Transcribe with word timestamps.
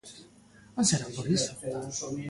¿Non 0.75 0.85
será 0.89 1.07
por 1.15 1.25
iso? 1.37 1.51